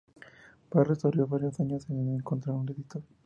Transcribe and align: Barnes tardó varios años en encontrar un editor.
Barnes 0.71 0.97
tardó 0.97 1.27
varios 1.27 1.59
años 1.59 1.87
en 1.91 2.15
encontrar 2.15 2.55
un 2.55 2.67
editor. 2.69 3.03